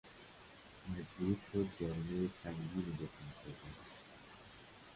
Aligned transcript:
مجبور 0.89 1.35
شد 1.53 1.67
جریمهی 1.79 2.29
سنگینی 2.43 2.91
بپردازد. 2.91 3.87